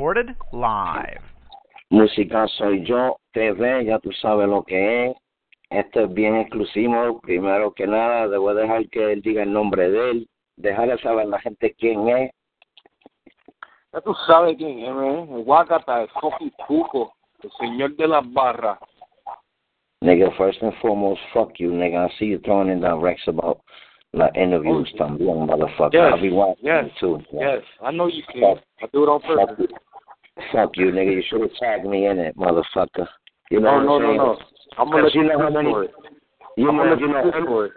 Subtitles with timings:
[0.00, 1.20] Recorded live.
[1.90, 5.16] Música Soy Yo TV, ya tú sabes lo que es.
[5.68, 7.20] Esto es bien exclusivo.
[7.20, 10.28] Primero que nada, debo dejar que él diga el nombre de él.
[10.56, 12.30] Dejarle saber a la gente quién es.
[13.92, 15.26] Ya tú sabes quién es, ¿eh?
[15.34, 18.78] El Wakata, el fucking Cuco, el señor de las barras.
[20.00, 22.06] Nigga, first and foremost, fuck you, nigga.
[22.06, 23.60] I see you throwing in that Rex about
[24.12, 24.98] like interviews Oh.
[24.98, 25.92] también, motherfucker.
[25.94, 27.24] Yes, I'll be watching yes, you too.
[27.32, 28.58] Yes, I know you can.
[28.82, 29.66] I do it on Fuck purpose.
[29.70, 30.44] you.
[30.52, 31.14] Fuck you, nigga.
[31.14, 33.06] You should have tagged me in it, motherfucker.
[33.50, 34.16] You know No, what I'm no, saying?
[34.16, 34.38] no.
[34.78, 35.88] I'm gonna let you know how many-
[36.56, 37.72] You I'm know, you know, fish for it.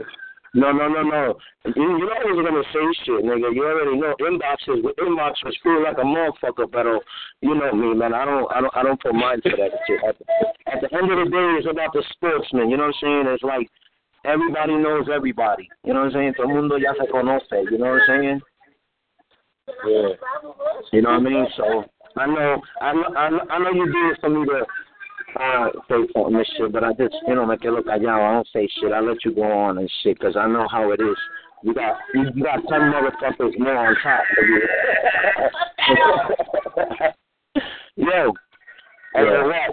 [0.56, 1.36] No, no, no, no.
[1.66, 3.54] You, you know I was gonna say shit, nigga.
[3.56, 7.00] You already know inboxes with inboxes feel like a motherfucker, but uh,
[7.42, 8.14] you know me, man.
[8.14, 10.00] I don't, I don't, I don't put mind to that shit.
[10.06, 10.16] At,
[10.74, 12.70] at the end of the day, it's about the sportsman.
[12.70, 13.34] You know what I'm saying?
[13.34, 13.68] It's like
[14.26, 15.70] everybody knows everybody.
[15.84, 16.34] You know what I'm saying?
[16.36, 17.72] Todo el mundo ya se conoce.
[17.72, 18.42] You know what I'm saying?
[19.88, 20.10] Yeah.
[20.92, 21.48] You know what I mean?
[21.58, 21.86] So
[22.18, 24.66] I know, I know, I know, I know you do it for me to
[25.42, 28.30] uh, say something and shit, but I just, you know, me quedo callado.
[28.30, 28.92] I don't say shit.
[28.92, 31.18] I let you go on and shit because I know how it is.
[31.64, 34.62] You got, you, you got ten motherfuckers more on top of you.
[38.08, 38.34] Yo,
[39.16, 39.68] Yeah.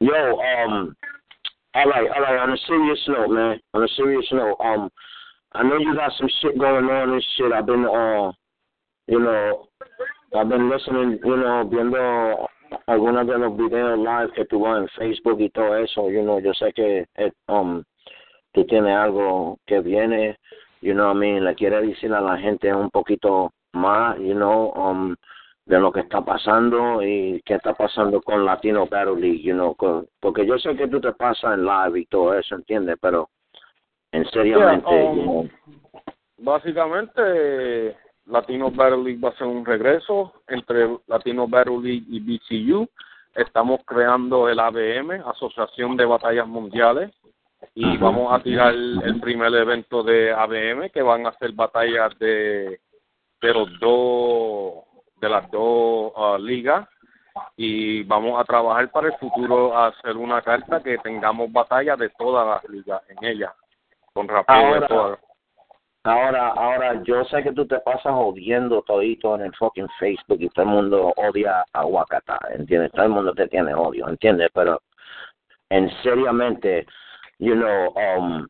[0.00, 0.96] Yo, um,
[1.74, 2.38] all right, all right.
[2.38, 3.60] On a serious note, man.
[3.74, 4.90] On a serious note, um,
[5.52, 7.52] I know you got some shit going on and shit.
[7.52, 8.32] I've been, uh,
[9.06, 9.66] you know,
[10.36, 12.48] I've been listening, you know, viendo
[12.86, 16.52] algunos de los videos live que tuvo en Facebook y todo eso, you know, yo
[16.54, 17.82] sé que eh, um,
[18.52, 20.36] tú tienes algo que viene,
[20.80, 24.34] you know what I mean, le quiere decir a la gente un poquito más, you
[24.34, 25.16] know, um,
[25.70, 29.72] de lo que está pasando y qué está pasando con Latino Battle League, you know,
[29.76, 32.96] con- porque yo sé que tú te pasas en live y todo eso, ¿entiendes?
[33.00, 33.28] Pero
[34.10, 35.48] en seriamente, Yeah, um, you know,
[36.38, 42.88] Básicamente, Latino Battle League va a ser un regreso entre Latino Battle League y BCU.
[43.36, 47.12] Estamos creando el ABM, Asociación de Batallas Mundiales,
[47.76, 52.80] y vamos a tirar el primer evento de ABM, que van a ser batallas de,
[53.40, 54.84] de los dos,
[55.20, 56.88] de las dos ah, ligas,
[57.56, 62.08] y vamos a trabajar para el futuro a hacer una carta que tengamos batallas de
[62.10, 63.54] todas las ligas en ella,
[64.12, 65.18] con rapeo Ahora- de todas.
[66.02, 70.48] Ahora, ahora, yo sé que tú te pasas jodiendo todito en el fucking Facebook y
[70.48, 72.90] todo el mundo odia a Wakata, ¿entiendes?
[72.92, 74.48] Todo el mundo te tiene odio, ¿entiendes?
[74.54, 74.80] Pero,
[75.68, 76.86] en seriamente,
[77.38, 78.48] you know, um,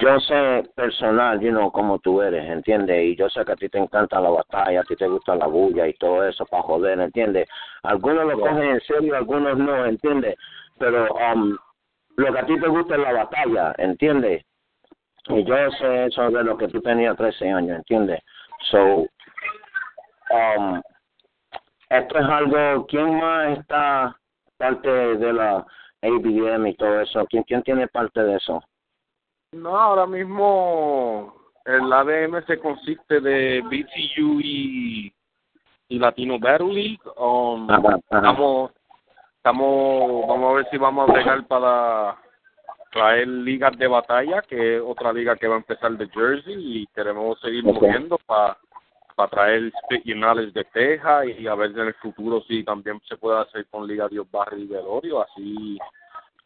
[0.00, 3.04] yo sé personal, you know, como tú eres, ¿entiendes?
[3.04, 5.46] Y yo sé que a ti te encanta la batalla, a ti te gusta la
[5.46, 7.48] bulla y todo eso para joder, ¿entiendes?
[7.82, 10.36] Algunos lo cogen en serio, algunos no, ¿entiendes?
[10.78, 11.56] Pero um,
[12.16, 14.44] lo que a ti te gusta es la batalla, ¿entiendes?
[15.28, 18.20] Y yo sé eso de lo que tú tenías 13 años, ¿entiendes?
[18.70, 19.06] So,
[20.30, 20.80] um,
[21.90, 24.16] esto es algo, ¿quién más está
[24.56, 25.66] parte de la
[26.02, 27.26] ABM y todo eso?
[27.26, 28.62] ¿Quién, quién tiene parte de eso?
[29.52, 31.34] No, ahora mismo
[31.64, 35.12] el ADM se consiste de BCU y,
[35.88, 37.00] y Latino Battle League.
[37.16, 38.70] Um, estamos,
[39.36, 42.16] estamos, vamos a ver si vamos a bregar para
[42.92, 46.86] traer ligas de batalla, que es otra liga que va a empezar de Jersey y
[46.94, 48.56] queremos seguir moviendo para
[49.16, 53.18] para traer Spit Knowledge de Texas y a ver en el futuro si también se
[53.18, 55.78] puede hacer con Liga Dios Barry y Velorio, así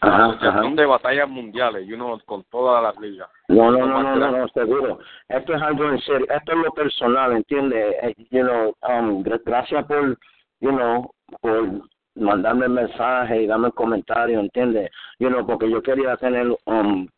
[0.06, 3.28] Ajá, de batallas mundiales, you know, con todas las ligas.
[3.48, 4.98] No, no, no, no, no, seguro.
[5.28, 6.27] Esto es algo en serio.
[6.30, 7.95] Esto es lo personal, ¿entiendes?
[8.03, 10.18] Eh, You know, um, gra- gracias por,
[10.60, 11.10] you know,
[11.41, 11.68] por
[12.16, 14.91] mandarme mensaje y darme comentario, ¿entiendes?
[15.18, 17.09] You know, porque yo quería tener, um,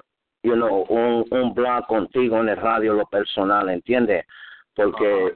[0.43, 4.25] you know, un, un blog contigo en el radio, lo personal, ¿entiendes?
[4.75, 5.35] Porque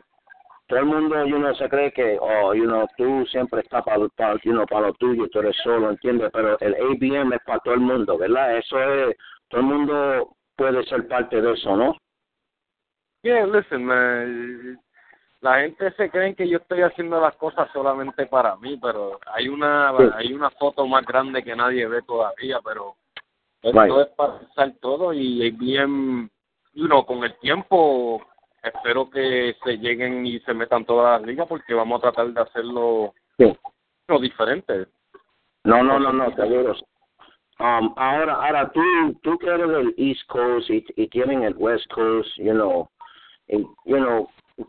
[0.71, 4.07] todo el mundo, you know, se cree que, oh, you know, tú siempre estás para,
[4.17, 6.31] para, you know, lo tuyo, tú eres solo, ¿entiendes?
[6.33, 8.57] Pero el ABM es para todo el mundo, ¿verdad?
[8.57, 9.17] Eso es,
[9.49, 11.97] todo el mundo puede ser parte de eso, ¿no?
[13.23, 14.81] Yeah, listen, man,
[15.41, 19.49] la gente se cree que yo estoy haciendo las cosas solamente para mí, pero hay
[19.49, 20.05] una Sí.
[20.15, 22.95] hay una foto más grande que nadie ve todavía, pero
[23.63, 24.09] Esto Right.
[24.09, 26.31] es para pensar todo y bien,
[26.73, 28.23] you know, con el tiempo
[28.63, 32.41] espero que se lleguen y se metan todas las ligas porque vamos a tratar de
[32.41, 33.53] hacerlo Sí.
[34.09, 34.87] no, diferente.
[35.65, 36.75] No, no, no, no, seguro.
[37.59, 38.81] Um, ahora, ahora tú,
[39.23, 42.89] tú que eres del East Coast y, y tienen el West Coast, you know,
[43.49, 44.27] y, you know,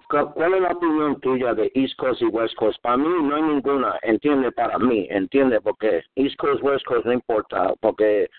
[0.10, 2.82] cu- ¿cuál es la opinión tuya de East Coast y West Coast?
[2.82, 7.14] Para mí no hay ninguna, entiende, para mí, entiende, porque East Coast, West Coast no
[7.14, 8.30] importa, porque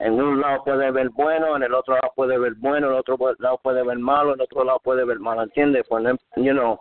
[0.00, 2.98] en un lado puede ver bueno, en el otro lado puede ver bueno, en el
[2.98, 6.04] otro lado puede ver malo, en el otro lado puede ver malo, entiende, pues,
[6.36, 6.80] you know,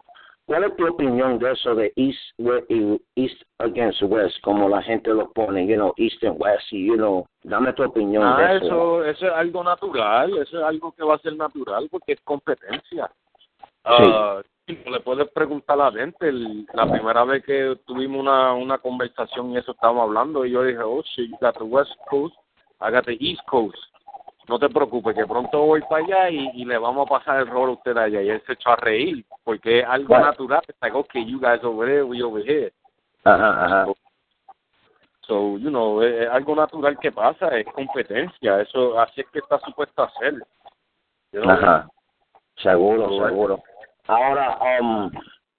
[0.49, 2.17] ¿Cuál es tu opinión de eso de East,
[2.69, 6.87] y East against West, como la gente lo pone, you know, East and West, y,
[6.87, 8.65] you know, dame tu opinión Ah, de eso.
[8.65, 12.21] eso, eso es algo natural, eso es algo que va a ser natural porque es
[12.21, 13.11] competencia.
[13.83, 14.41] Ah,
[14.85, 16.31] no le puedes preguntar a la gente,
[16.73, 20.81] la primera vez que tuvimos una, una conversación y eso estábamos hablando, y yo dije,
[20.81, 22.35] oh, shit, you got the West Coast,
[22.79, 23.77] The East Coast.
[24.47, 27.47] No te preocupes, que pronto voy para allá y, y le vamos a pasar el
[27.47, 28.21] rol a usted allá.
[28.21, 30.25] Y él se echó a reír, porque es algo Right.
[30.25, 30.61] natural.
[30.67, 32.71] It's like, okay, you guys over there, we over here.
[33.25, 33.93] Ajá, ajá.
[35.21, 38.61] So, you know, es, es algo natural que pasa, es competencia.
[38.61, 40.33] Eso, así es que está supuesto a ser.
[41.31, 41.51] You know?
[41.51, 41.87] Ajá.
[42.57, 43.61] Seguro, seguro.
[44.07, 45.11] Ahora, um,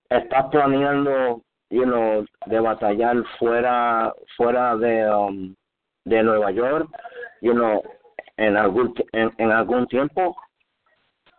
[0.08, 5.54] ¿estás planeando, you know, de batallar fuera, fuera de, um,
[6.10, 6.88] de Nueva York,
[7.40, 7.82] you know,
[8.36, 10.36] en algún, en, en algún tiempo?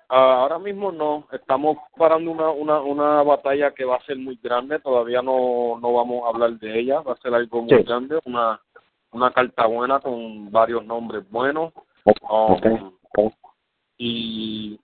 [0.09, 4.37] Ah, ahora mismo no, estamos parando una, una, una batalla que va a ser muy
[4.41, 7.83] grande, todavía no, no vamos a hablar de ella, va a ser algo muy Sí.
[7.83, 8.59] grande, una,
[9.11, 11.73] una carta buena con varios nombres buenos.
[12.29, 13.33] Um, ok.
[13.97, 14.79] y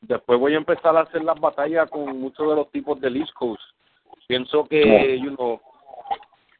[0.00, 3.32] después voy a empezar a hacer las batallas con muchos de los tipos del East
[3.34, 3.62] Coast.
[4.26, 5.60] Pienso que, you know,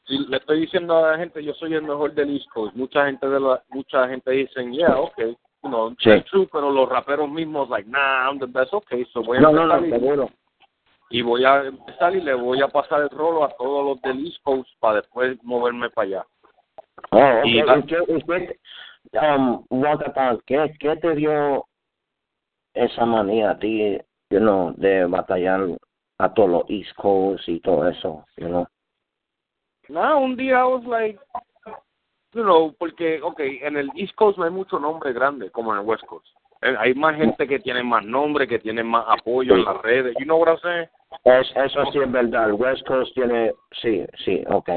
[0.06, 3.06] si le estoy diciendo a la gente, yo soy el mejor del East Coast, mucha
[3.06, 6.23] gente de la, mucha gente dicen, yeah, okay, you know, Sí.
[6.31, 9.50] true, pero los raperos mismos, like, nah, I'm the best, okay, so voy a No,
[9.53, 10.31] no, no, seguro.
[11.11, 14.25] y voy a empezar y le voy a pasar el rolo a todos los del
[14.26, 16.26] East Coast para después moverme para allá.
[17.11, 17.67] Oh, Y ok.
[17.67, 18.00] la- ¿Y qué-
[19.20, 19.64] um,
[20.47, 21.64] ¿qué, ¿qué te dio
[22.75, 23.99] esa manía a ti,
[24.31, 25.61] you know, de batallar
[26.19, 28.67] a todos los East Coast y todo eso, you know?
[29.88, 31.19] No, un día I was like,
[32.33, 35.81] you know, porque, okay, en el East Coast no hay mucho nombre grande como en
[35.81, 36.27] el West Coast.
[36.62, 40.15] Eh, Hay más gente que tiene más nombre, que tiene más apoyo en las redes.
[40.19, 40.88] You know what I'm saying?
[41.25, 42.49] Es, eso sí es verdad.
[42.49, 43.53] El West Coast tiene,
[43.83, 44.71] sí, sí, ok.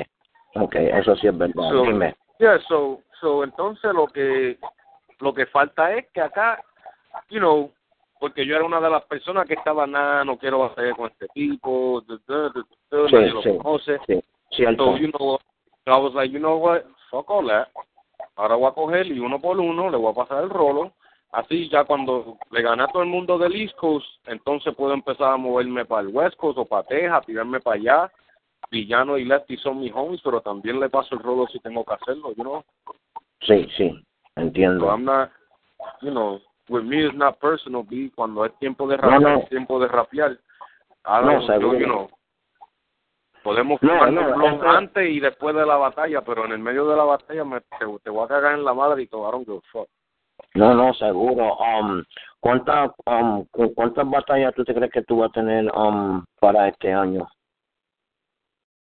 [0.55, 1.69] Ok, eso sí es verdad.
[1.69, 2.15] So, Dime.
[2.39, 4.57] Yeah, so, so entonces lo que
[5.19, 6.63] lo que falta es que acá,
[7.29, 7.71] you know,
[8.19, 11.27] porque yo era una de las personas que estaba nada, no quiero batallar con este
[11.29, 12.19] tipo, duh,
[13.09, 13.99] Sí, lo conoce.
[14.07, 14.23] Sí,
[14.59, 14.85] cierto.
[14.85, 15.39] So, you know,
[15.87, 17.67] I was like, you know what, fuck all that.
[18.35, 20.93] Ahora voy a coger y uno por uno le voy a pasar el rolo.
[21.31, 25.33] Así ya cuando le gane a todo el mundo del East Coast, entonces puedo empezar
[25.33, 28.11] a moverme para el West Coast o para Texas, tirarme para allá.
[28.71, 31.93] Villano y Lefty son mis homies, pero también le paso el rolo si tengo que
[31.93, 32.63] hacerlo, you know.
[33.41, 33.89] Sí, sí,
[34.35, 34.85] So entiendo.
[34.91, 35.29] I'm not,
[36.01, 38.11] you know, with me it's not personal, B.
[38.15, 39.39] Cuando es tiempo de No, rapear, no.
[39.39, 40.37] es tiempo de rapear.
[41.03, 41.79] Ahora, No, yo, seguro.
[41.79, 42.09] you know,
[43.49, 46.87] podemos fumar no, un eso- antes y después de la batalla, pero en el medio
[46.87, 49.59] de la batalla me, te, te voy a cagar en la madre y don't give
[49.73, 49.85] a.
[50.55, 51.57] No, no, seguro.
[51.57, 52.03] Um,
[52.39, 56.67] ¿cuántas, um, cu- ¿Cuántas batallas tú te crees que tú vas a tener um, para
[56.69, 57.27] este año?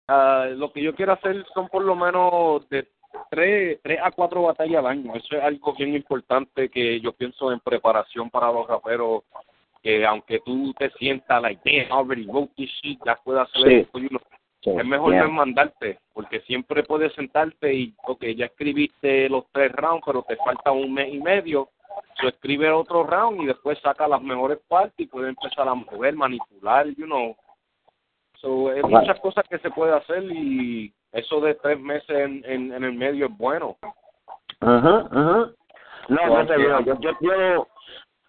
[0.08, 2.88] Ah, lo que yo quiero hacer son por lo menos de
[3.30, 5.14] tres, tres a cuatro batallas al año.
[5.14, 9.22] Eso es algo bien importante que yo pienso en preparación para los raperos.
[9.82, 13.62] Que aunque tú te sientas like, damn, I already wrote this shit, ya puedes hacer
[13.68, 13.74] Sí.
[13.80, 14.20] esto, you know,
[14.62, 15.24] Sí, es mejor yeah.
[15.24, 20.36] no mandarte, porque siempre puedes sentarte y, ok, ya escribiste los tres rounds, pero te
[20.36, 21.68] falta un mes y medio,
[22.20, 26.14] so escribe otro round y después saca las mejores partes y puedes empezar a mover,
[26.14, 27.34] manipular, you know.
[28.36, 28.90] So, hay Right.
[28.90, 32.92] muchas cosas que se puede hacer y eso de tres meses en, en, en el
[32.92, 33.76] medio es bueno.
[34.60, 35.50] Ajá, ajá.
[36.08, 36.80] No, yo te Porque- veo.
[36.80, 37.68] Yo, yo, yo,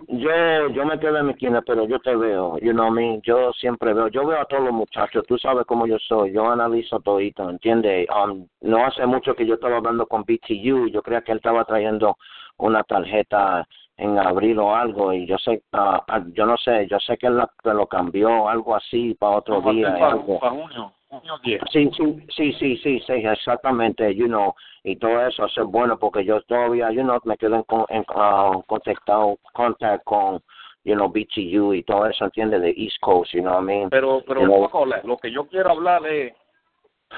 [0.08, 2.58] yo, yo me quedo en mi esquina, pero yo te veo.
[2.60, 3.20] You know me.
[3.24, 4.08] Yo siempre veo.
[4.10, 5.24] Yo veo a todos los muchachos.
[5.28, 6.34] Tú sabes cómo yo soy.
[6.34, 8.08] Yo analizo todito, ¿entiendes?
[8.10, 10.88] Um, no hace mucho que yo estaba hablando con BTU.
[10.90, 12.18] Yo creía que él estaba trayendo
[12.58, 13.66] una tarjeta
[13.98, 17.28] en abril o algo y yo sé, ah, ah, yo no sé, yo sé que
[17.28, 19.94] él la- que lo cambió algo así para otro día.
[19.94, 20.40] para, algo.
[20.40, 21.62] para junio, junio 10.
[21.72, 24.54] Sí, sí, sí, sí, sí, sí, exactamente, you know,
[24.84, 28.52] y todo eso, es bueno porque yo todavía, you know, me quedo en, en ah,
[28.68, 30.42] contactado, contact con,
[30.84, 33.90] you know, BTU y todo eso, entiende, de East Coast, you know what I mean?
[33.90, 36.34] Pero, pero loco, le- lo que yo quiero hablar es,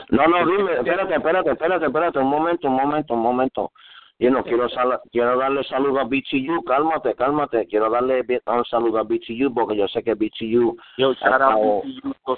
[0.10, 3.72] No, no, dime, espérate, espérate, espérate, espérate, un momento, un momento, un momento.
[4.20, 9.00] You know, quiero, sal quiero darle saludo a BTU, cálmate, cálmate, quiero darle un saludo
[9.00, 10.78] a BTU porque yo sé que BTU...
[10.98, 11.84] Yo, shout out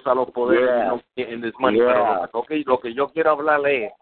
[0.05, 1.27] a los poderes Yeah.
[1.29, 1.79] in this money.
[1.79, 2.27] Yeah.
[2.31, 3.93] Pero, okay, lo que yo quiero hablarle es,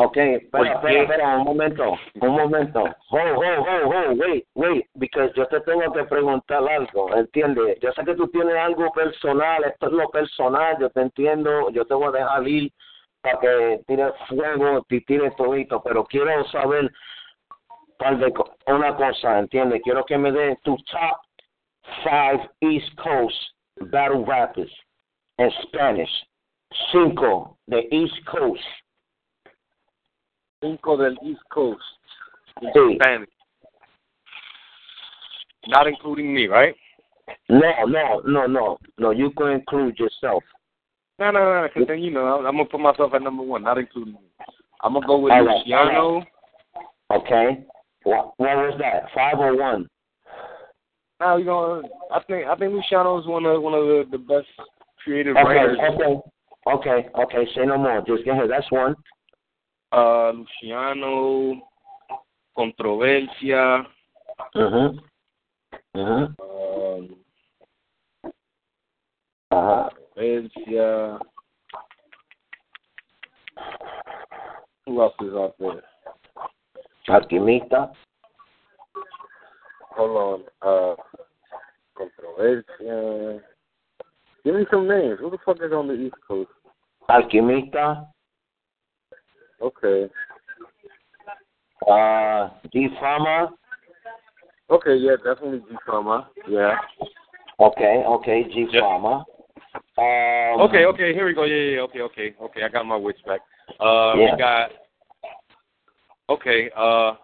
[0.00, 2.84] Ok, espera, ¿Por espera, espera, un momento, un momento.
[3.10, 7.80] Hold, hold, hold, hold, wait, wait, because yo te tengo que preguntar algo, ¿entiendes?
[7.80, 11.84] Yo sé que tú tienes algo personal, esto es lo personal, yo te entiendo, yo
[11.84, 12.72] te voy a dejar ir
[13.22, 16.92] para que tires fuego, te tires todito, pero quiero saber
[17.98, 18.32] tal de
[18.66, 19.82] una cosa, ¿entiendes?
[19.82, 21.20] Quiero que me des tu top
[22.04, 23.36] five East Coast
[23.90, 24.70] battle rappers
[25.38, 26.10] en Spanish.
[26.92, 28.62] Cinco de East Coast.
[30.60, 31.82] cinco del East Coast,
[32.60, 32.94] in Sí.
[32.96, 33.30] Spanish.
[35.68, 36.74] Not including me, right?
[37.48, 39.10] No, no, no, no, no.
[39.10, 40.42] You can include yourself.
[41.18, 43.64] No, no, no, because then, you know, I'm going to put myself at number one,
[43.64, 44.20] not including me.
[44.82, 46.24] I'm going to go with All right, Luciano.
[47.10, 47.64] Okay.
[48.08, 48.32] What?
[48.38, 49.10] What was that?
[49.14, 49.86] Five or one?
[51.20, 54.16] Now, you know, I think I think Luciano is one of one of the, the
[54.16, 54.46] best
[55.04, 55.44] creative Okay.
[55.44, 55.78] writers.
[55.92, 56.20] Okay.
[56.66, 57.08] Okay.
[57.18, 57.48] Okay.
[57.54, 58.02] Say no more.
[58.06, 58.48] Just go ahead.
[58.48, 58.94] That's one.
[59.92, 61.60] Uh, Luciano,
[62.56, 63.84] Controversia,
[64.54, 64.98] Mhm.
[65.94, 66.34] Mhm.
[66.40, 67.16] um,
[69.50, 69.90] Uh huh.
[70.16, 71.20] Controversia.
[74.86, 75.82] Who else is out there?
[77.08, 77.90] Alquimista.
[79.96, 80.96] Hold on.
[80.96, 80.96] Uh,
[81.96, 83.40] Controversia.
[84.44, 85.18] Give me some names.
[85.20, 86.50] Who the fuck is on the East Coast?
[87.10, 88.06] Alquimista.
[89.60, 90.08] Okay.
[91.90, 93.50] Uh, D Fama.
[94.70, 95.76] Okay, yeah, definitely G.
[96.48, 96.76] Yeah.
[97.58, 98.04] Okay.
[98.06, 98.44] Okay.
[98.52, 98.66] G.
[98.78, 99.24] Fama.
[99.96, 101.44] Um, Okay, okay, here we go.
[101.44, 102.62] Yeah, yeah, yeah, okay, okay, okay.
[102.62, 103.40] I got my wits back.
[103.80, 104.32] Uh, Yeah.
[104.32, 104.70] we got.
[106.28, 107.14] Okay, uh.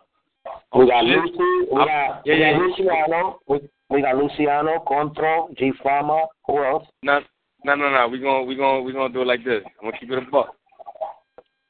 [0.76, 1.18] We got shit.
[1.18, 1.68] Lucy.
[1.72, 2.52] We Uh, got, yeah, we yeah.
[2.52, 3.38] got Luciano.
[3.48, 6.26] We, we got Luciano, Contro, G Fama.
[6.46, 6.84] Who else?
[7.02, 7.20] No,
[7.64, 8.08] no, no, no.
[8.08, 9.62] We gonna we gonna we gonna do it like this.
[9.80, 10.54] I'm gonna keep it a buck.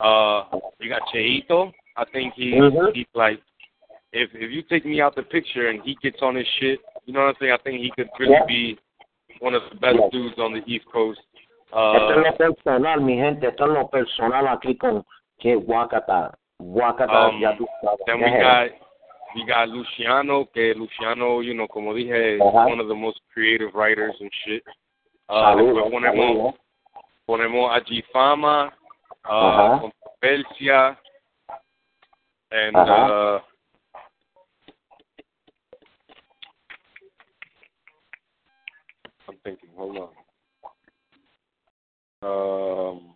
[0.01, 0.45] Uh,
[0.81, 1.73] we got Cheito.
[1.97, 2.95] I think he Mhm.
[2.95, 3.41] he's like,
[4.13, 7.13] if if you take me out the picture and he gets on his shit, you
[7.13, 7.53] know what I'm saying?
[7.53, 8.45] I think he could really Yeah.
[8.47, 8.79] be
[9.41, 10.09] one of the best Yeah.
[10.11, 11.21] dudes on the East Coast.
[11.71, 13.47] Esto es Uh, lo personal, mi gente.
[13.49, 15.05] Esto es lo personal aquí con
[15.39, 16.37] que Wakata.
[16.61, 17.99] Um, ya tú sabes.
[18.07, 18.71] Then we got
[19.35, 22.67] we got Luciano, que Luciano, you know, como dije, Ajá.
[22.69, 24.63] one of the most creative writers and shit.
[25.29, 26.55] Uh, después ponemos,
[27.27, 28.73] ponemos a G Fama,
[29.29, 29.81] uh.
[29.81, 30.97] Controversia,
[32.51, 33.09] and Ajá.
[33.09, 33.41] uh,
[39.29, 40.11] I'm thinking, hold on.
[42.23, 43.15] Um,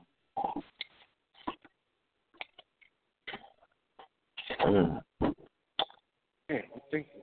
[4.66, 5.00] Mm.
[6.48, 7.22] man, I'm thinking.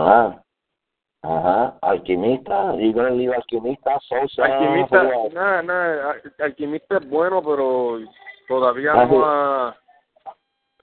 [0.00, 0.42] Ajá.
[1.22, 1.78] Ajá.
[1.82, 2.74] Alquimista.
[2.76, 4.44] You gonna leave Alquimista, Sosa.
[4.44, 5.02] Alquimista,
[5.32, 8.00] nada, nada, Alquimista es bueno, pero
[8.48, 9.06] todavía Ajá.
[9.06, 9.76] no ha,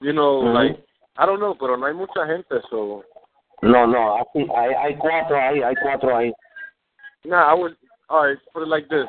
[0.02, 0.54] you know, Ujú.
[0.54, 0.80] like,
[1.18, 3.04] I don't know, pero no hay mucha gente, so,
[3.64, 4.18] No, no.
[4.18, 5.64] Aquí, hay, hay cuatro ahí.
[5.64, 6.32] Hay cuatro ahí.
[7.26, 7.76] nah, I would,
[8.08, 9.08] alright, put it like this.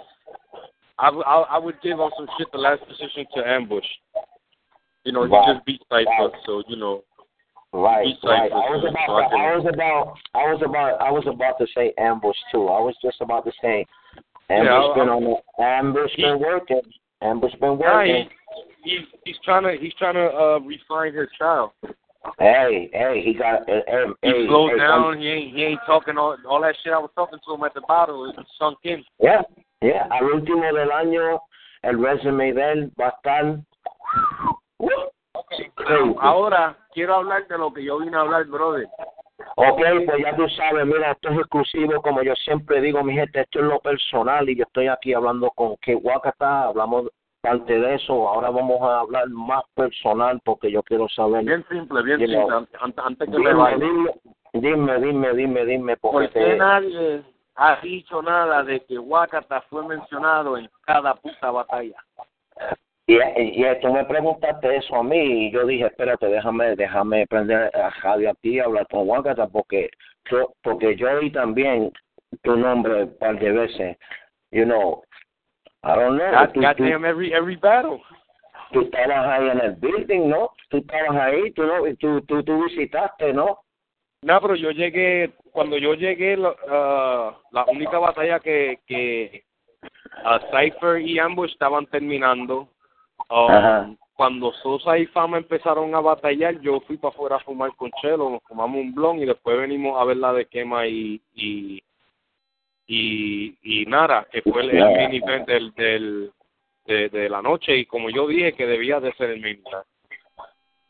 [0.98, 3.84] I, would- I, I would give on some shit the last position to Ambush.
[5.04, 6.32] You know, he just beat Cypher, Right.
[6.46, 7.04] so, you know,
[7.72, 8.50] Right, right.
[8.50, 11.66] I was about, I can- I was about, I was about, I was about to
[11.74, 12.66] say ambush too.
[12.68, 13.84] I was just about to say
[14.48, 16.80] ambush Yeah, been on the ambush He- been working.
[17.20, 18.30] Ambush been working.
[18.84, 21.72] he, he's, he's trying to, he's trying to, uh, refine his child.
[22.38, 23.62] Hey, hey, he got.
[23.68, 26.74] Uh, hey, He hey, slowed hey, down, he ain't, he ain't talking all, all that
[26.82, 29.04] shit I was talking to him at the bottle, it sunk in.
[29.20, 29.42] Yeah,
[29.82, 30.08] yeah.
[30.10, 31.38] Al último del año,
[31.84, 33.62] el resume de él va a estar.
[35.50, 35.70] Okay,
[36.20, 38.86] ahora quiero hablar de lo que yo vine a hablar, brother.
[39.56, 43.40] Ok, pues ya tú sabes, mira, esto es exclusivo, como yo siempre digo, mi gente,
[43.40, 47.08] esto es lo personal y yo estoy aquí hablando con que Wakata, hablamos
[47.40, 51.44] parte de eso, ahora vamos a hablar más personal porque yo quiero saber.
[51.44, 52.66] Bien simple, bien simple, know.
[53.04, 53.76] antes, que me Dime, vaya.
[53.76, 54.10] dime,
[54.52, 57.22] dime, dime, dime, dime, porque ¿Por qué nadie
[57.54, 61.96] ha dicho nada de que Wakata fue mencionado en cada puta batalla?
[63.08, 67.26] Y, y, y tú me preguntaste eso a mí y yo dije, espérate, déjame, déjame
[67.26, 69.90] prender a radio aquí y hablar con Wakata porque
[70.30, 71.90] yo, porque yo oí también
[72.42, 73.96] tu nombre un par de veces,
[74.52, 75.02] you know,
[75.82, 78.02] I don't know, God, tú, every every battle.
[78.72, 80.50] tú estabas ahí en el building, ¿no?
[80.68, 83.60] Tú estabas ahí, tú, no, tú, tú, tú visitaste, ¿no?
[84.22, 86.36] No, pero yo llegué, cuando yo llegué,
[86.68, 89.44] ah, la única batalla que, que
[90.24, 92.68] ah, Cypher y Ambush estaban terminando,
[93.30, 97.90] um, cuando Sosa y Fama empezaron a batallar, yo fui para afuera a fumar con
[98.00, 101.82] Chelo, nos fumamos un blon y después venimos a ver la de Quema y y
[102.88, 106.32] y, y Nara, que fue el, el mini event del, del
[106.86, 109.62] de, de la noche y como yo dije que debía de ser el mini.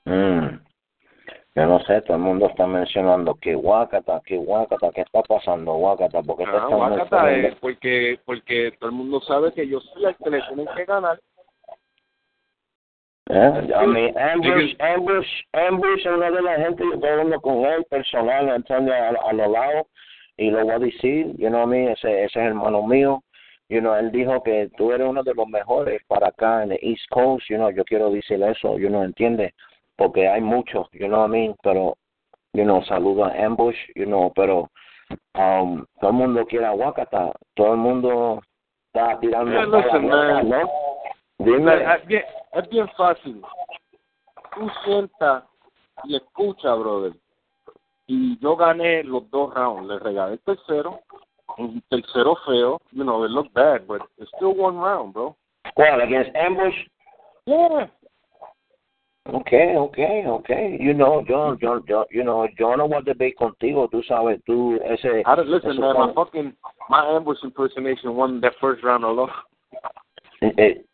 [0.04, 0.58] Mm.
[1.56, 5.74] Yo no sé, todo el mundo está mencionando que Guacata, que Guacata, ¿qué está pasando
[5.74, 6.22] Guacata?
[6.22, 6.50] ¿Por qué te
[7.10, 10.68] Ah, es porque porque todo el mundo sabe que yo soy el que le tienen
[10.76, 11.18] que ganar.
[13.30, 13.72] ¿Eh?
[13.74, 17.84] A mí, Ambush, Ambush, Ambush es una de la gente, yo estoy hablando con él
[17.90, 19.86] personal, Antonio, a, a los lados,
[20.38, 21.88] y lo voy a decir, you know what I mean?
[21.90, 23.22] ese, ese es hermano mío,
[23.68, 26.78] you know, él dijo que tú eres uno de los mejores para acá en el
[26.80, 29.52] East Coast, you know, yo quiero decir eso, you know, entiende,
[29.96, 31.98] porque hay muchos, you know what I mean, pero,
[32.54, 34.70] you know, saludo a Ambush, you know, pero
[35.34, 38.40] um, todo el mundo quiere a Wakata, todo el mundo
[38.86, 40.48] está tirando Yeah, para listen, man.
[40.48, 40.70] ¿no?
[41.38, 41.94] Dime.
[41.94, 43.42] Es bien, es bien fácil.
[44.54, 45.44] Tú sientas
[46.04, 47.12] y escucha, brother.
[48.06, 49.88] Y yo gané los dos rounds.
[49.88, 51.00] Le regalé el tercero.
[51.58, 52.80] Un tercero feo.
[52.92, 55.36] You know, it looked bad, but it's still one round, bro.
[55.76, 56.74] Well, against Ambush,
[57.48, 57.86] Yeah.
[59.26, 60.76] Okay, okay, okay.
[60.80, 64.42] You know, yo, yo, yo, you know, yo no voy a debate contigo, tú sabes,
[64.44, 65.22] tú, ese...
[65.26, 66.54] I don't, listen, man, my fucking,
[66.88, 69.30] my ambush impersonation won that first round alone.
[70.40, 70.84] eh, eh,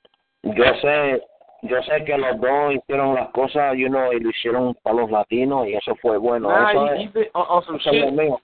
[0.42, 1.20] yo sé,
[1.64, 5.10] yo sé que los dos hicieron las cosas, you know, y lo hicieron para los
[5.10, 6.48] latinos, y eso fue bueno.
[6.48, 8.40] Nah, eso es, on, on eso es lo shit, mío.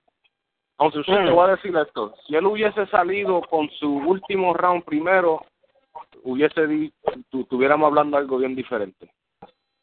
[0.79, 2.15] on some shit, te voy a decir esto.
[2.27, 5.45] Si él hubiese salido con su último round primero,
[6.23, 6.93] hubiese, di,
[7.29, 9.11] tu, tuviéramos hablando algo bien diferente.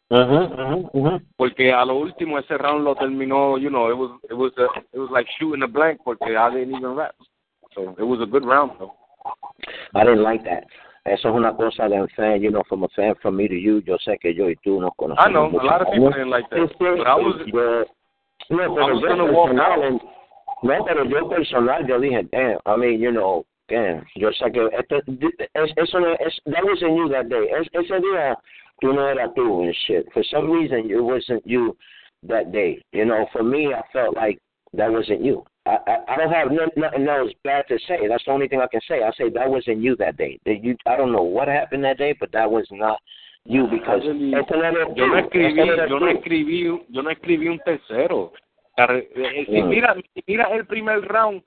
[0.10, 1.22] Ujú, ujú, ujú.
[1.36, 4.68] porque a lo último ese round lo terminó, you know, it was it was a,
[4.94, 7.14] it was like shooting a blank porque I didn't even rap.
[7.76, 8.94] So it was a good round though.
[9.94, 10.64] I didn't like that.
[11.08, 13.82] Eso es una cosa de fan, you know, from a fan from me to you,
[13.82, 15.26] yo sé que yo y tú nos conocemos.
[15.26, 17.86] Ah, I know a mucho lot of people didn't like that, but I was yo-
[18.50, 20.02] no, I was gonna walk out.
[20.64, 24.68] no, pero yo personal, yo dije, damn, I mean, you know, damn, yo sé que
[24.78, 24.98] esto,
[25.54, 27.48] es, eso no es, that wasn't you that day.
[27.52, 28.36] Es, ese día,
[28.82, 30.12] tú no eras tú and shit.
[30.12, 31.76] For some reason, it wasn't you
[32.28, 32.82] that day.
[32.92, 34.40] You know, for me, I felt like
[34.74, 35.46] that wasn't you.
[35.68, 38.08] I, I, I don't have nothing else bad to say.
[38.08, 39.04] That's the only thing I can say.
[39.04, 40.40] I say that wasn't you that day.
[40.46, 43.00] That you, I don't know what happened that day, but that was not
[43.44, 48.32] you because Really, yo no escribí, yo no escribí, yo no escribí un tercero.
[48.78, 49.70] Eh, Si Mm.
[49.70, 51.42] mira, si mira el primer round,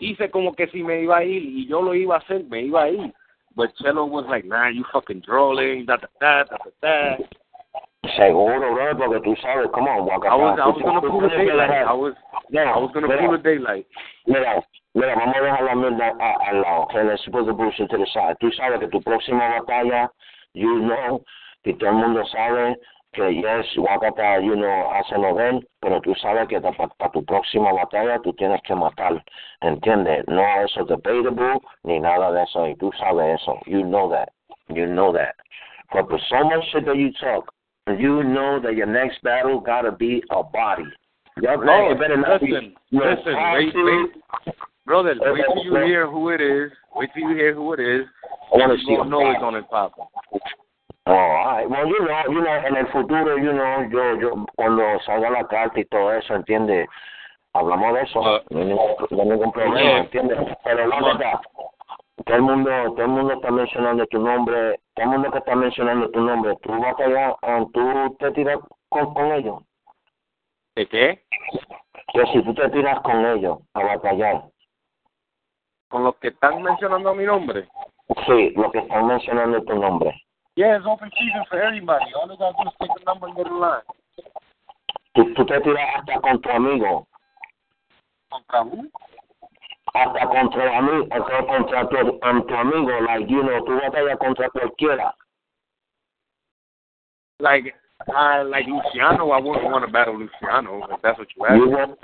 [0.00, 2.62] hice como que si me iba a ir y yo lo iba a hacer, me
[2.62, 3.12] iba a ir.
[3.56, 7.16] But Chelo was like, nah, you fucking drooling, da da da da da.
[8.16, 10.28] Seguro, bro, porque tú sabes, come on, Waka.
[10.28, 11.70] I was, I was gonna pull the daylight.
[11.70, 12.14] I was,
[12.48, 13.86] Yeah, I was gonna mira, pull the daylight.
[14.26, 14.62] Mira,
[14.94, 16.14] mira, vamos a dejar la mierda
[16.46, 16.82] al lado.
[16.84, 18.36] Okay, let's put the bullshit to the side.
[18.40, 20.08] Tú sabes que tu próxima batalla,
[20.54, 21.22] you know,
[21.64, 22.76] que todo el mundo sabe
[23.12, 27.24] que yes, Wakata, you know, hace lo de él, pero tú sabes que para tu
[27.24, 29.24] próxima batalla tú tienes que matar,
[29.60, 30.24] ¿entiendes?
[30.28, 33.58] No eso debatable ni nada de eso, y tú sabes eso.
[33.66, 34.28] You know that.
[34.68, 35.34] You know that.
[35.92, 37.52] But for so much shit that you talk,
[37.98, 40.84] you know that your next battle gotta be a body.
[41.40, 41.54] Your
[41.92, 44.54] it better not be- listen, no, listen, wait, wait.
[44.84, 46.72] Brother, wait till you hear who it is.
[46.94, 48.06] Wait till you hear who it is.
[48.52, 50.04] I want to see gonna know it's on popping.
[51.06, 51.68] Oh, all right.
[51.68, 55.46] Well, you know, you know, en el futuro, you know, yo, yo, cuando salga la
[55.46, 56.86] carta y todo eso, ¿entiendes?
[57.54, 59.98] Hablamos de eso, Uh, no hay ningún, no hay ningún problema, yeah.
[60.00, 60.38] ¿entiendes?
[60.64, 61.40] Pero la verdad,
[62.26, 65.54] todo el mundo, todo el mundo está mencionando tu nombre, todo el mundo que está
[65.54, 68.58] mencionando tu nombre, tú vas allá, ah, tú te tiras
[68.88, 69.62] con, con ellos,
[70.74, 71.24] ¿De qué?
[72.12, 74.42] que si tú te tiras con ellos a batallar,
[75.88, 77.68] Con los que están mencionando mi nombre.
[78.26, 80.14] sí, lo que están mencionando tu nombre,
[80.56, 82.12] Yeah, it's open season for everybody.
[82.14, 83.82] All they gotta do is take a number and get in line.
[85.14, 87.06] tú, tú te tiras hasta con tu amigo,
[88.30, 88.88] ¿Contra who?
[89.98, 94.48] Hasta contra mí, hasta contra tu, um, tu amigo, like, you know, tú batallas contra
[94.50, 95.14] cualquiera.
[97.40, 97.74] Like,
[98.08, 101.56] uh, like Luciano, I wouldn't want to battle Luciano, if that's what you ask.
[101.56, 101.98] You want,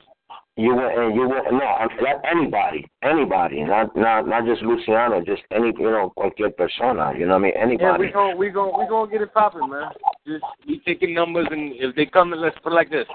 [0.56, 5.42] you want, and you want, no, I'm- anybody, anybody, not, not, not just Luciano, just
[5.50, 7.84] any, you know, cualquier persona, you know what I mean, anybody.
[7.84, 9.90] Yeah, we gon' we gon' we gonna get it popping, man.
[10.26, 13.06] Just be taking numbers and if they come, let's put it like this.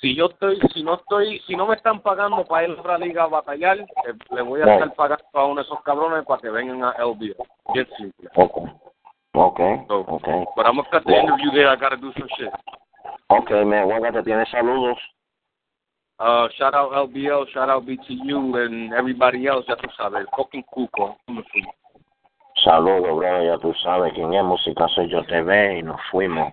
[0.00, 2.98] Si yo estoy, si no estoy, si no me están pagando para ir a otra
[2.98, 3.86] liga a batallar, eh,
[4.30, 7.34] le voy a estar pagando a uno de esos cabrones para que vengan a LBO.
[7.74, 8.28] Bien simple.
[8.34, 8.62] Okay,
[9.34, 11.68] okay, So, okay, but I'm gonna cut the interview there.
[11.68, 12.52] I gotta do some shit.
[13.30, 14.98] okay, man, Juanca te tiene saludos.
[16.20, 19.64] Uh, shout out LBL, shout out BTU, and everybody else.
[19.68, 21.16] Ya tú sabes, fucking cuco.
[22.64, 26.52] Saludos, bro, ya tú sabes quién es Música Soy Yo TV y nos fuimos.